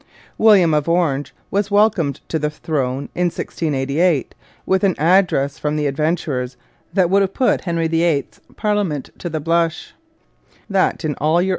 [0.39, 4.33] William of Orange was welcomed to the throne, in 1688,
[4.65, 6.57] with an address from the adventurers
[6.91, 9.93] that would have put Henry VIII's parliament to the blush:
[10.67, 11.49] 'that in all yr.